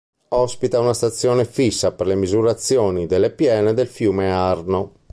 [0.29, 4.93] Ospita una stazione fissa per la misurazione delle piene del fiume Arno.